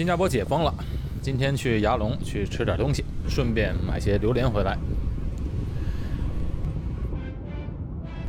[0.00, 0.74] 新加坡解封了，
[1.20, 4.78] 今天去牙龙去吃点东西，顺便买些榴莲回来。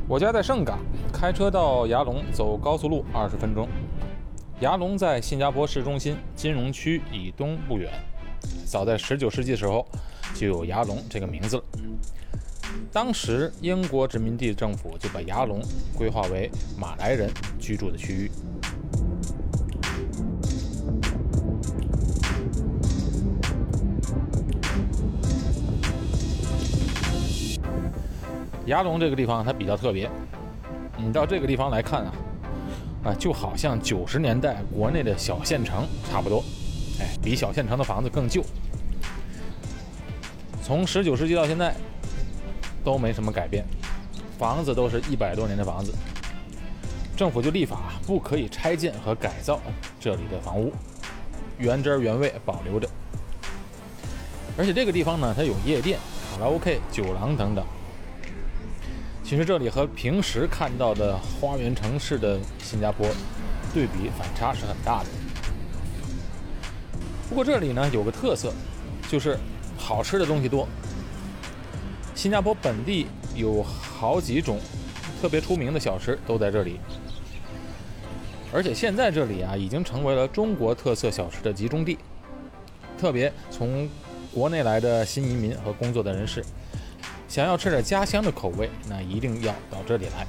[0.06, 0.80] 我家在盛港，
[1.14, 3.70] 开车到牙龙走高速路二十分钟。
[4.60, 7.90] 牙龙在新加坡市中心金融区以东不远。
[8.66, 9.88] 早在19世纪时候，
[10.36, 11.64] 就有牙龙这个名字了。
[12.92, 15.62] 当时英国殖民地政府就把牙龙
[15.98, 18.32] 规划为马来人居住的区域。
[28.68, 30.10] 牙龙这个地方它比较特别，
[30.98, 32.14] 你到这个地方来看啊，
[33.06, 36.44] 啊，就好像九十年代国内的小县城差不多，
[37.00, 38.44] 哎，比小县城的房子更旧。
[40.64, 41.76] 从十九世纪到现在
[42.84, 43.66] 都没什么改变，
[44.38, 45.92] 房子都是一百多年的房子，
[47.18, 49.60] 政府就立法不可以拆建和改造
[50.00, 50.72] 这里的房屋，
[51.58, 52.88] 原汁原味保留着。
[54.56, 55.98] 而且这个地方呢，它有夜店、
[56.30, 57.66] 卡拉 OK、酒廊等等。
[59.32, 63.08] 其实这里和平时看到的花园城市的新加坡
[63.74, 65.06] 对比反差是很大的。
[67.30, 68.52] 不过这里呢有个特色，
[69.08, 69.38] 就是
[69.78, 70.68] 好吃的东西多。
[72.14, 74.60] 新加坡本地有好几种
[75.22, 76.78] 特别出名的小吃都在这里，
[78.52, 81.98] 而且现在这里啊已经成为了中国特色小吃的集中地。
[83.00, 83.88] 特别从
[84.34, 86.44] 国内来的新移民和工作的人士。
[87.32, 90.28] 想要吃点家乡的口味，那一定要到这里来。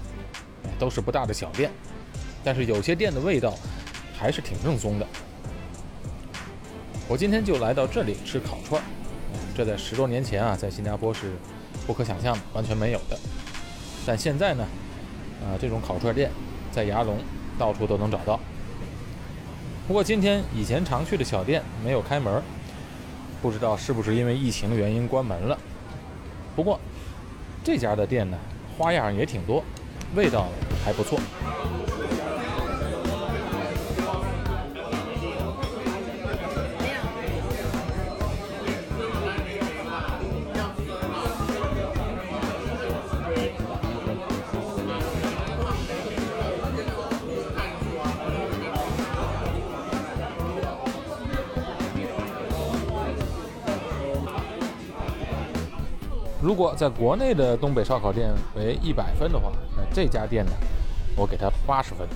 [0.79, 1.69] 都是不大的小店，
[2.45, 3.59] 但是有些店的味道
[4.17, 5.07] 还是挺正宗的。
[7.09, 8.81] 我今天就来到这里吃烤串，
[9.53, 11.33] 这在十多年前啊，在新加坡是
[11.89, 13.19] 不可想象的，完全没有的。
[14.07, 14.65] 但现在呢，
[15.43, 16.31] 啊，这种烤串店
[16.71, 17.19] 在牙龙
[17.59, 18.39] 到处都能找到。
[19.89, 22.41] 不过今天以前常去的小店没有开门，
[23.43, 25.59] 不知道是不是因为疫情的原因关门了。
[26.55, 26.79] 不过。
[27.65, 28.37] 这家的店呢，
[28.77, 29.63] 花样也挺多，
[30.17, 30.49] 味道
[30.85, 31.19] 还不错。
[56.43, 60.53] 如果在国内的东北烧烤店为一百分的话，那这家店呢，
[61.17, 62.09] 我给它八十分。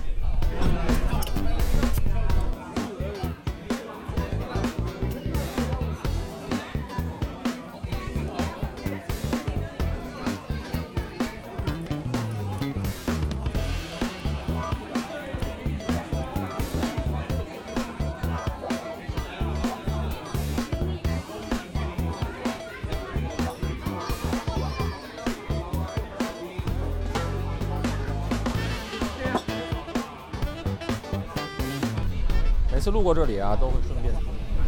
[32.86, 34.14] 次路过这里啊，都会顺便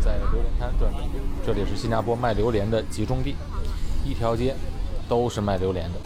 [0.01, 1.05] 在榴莲摊转转。
[1.47, 3.37] 这里是新加坡卖榴莲的集中地，
[4.05, 4.57] 一条街
[5.09, 6.01] 都是卖榴莲的。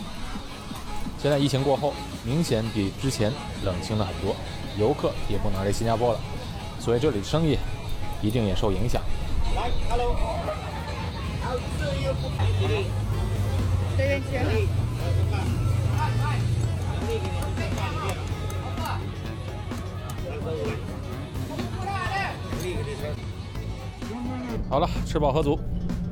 [1.19, 3.33] 现在疫情过后，明显比之前
[3.65, 4.37] 冷清了很多，
[4.79, 6.21] 游客也不能来新加坡了，
[6.79, 7.57] 所以这里的生意
[8.21, 9.01] 一定也受影响。
[9.57, 12.87] 来，Hello，好，这又不便宜，
[13.97, 14.69] 这边请。
[24.73, 25.59] 好了，吃饱喝足，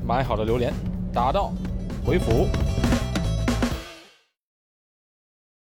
[0.06, 0.70] 买好了榴莲，
[1.14, 1.50] 打道
[2.04, 2.46] 回府。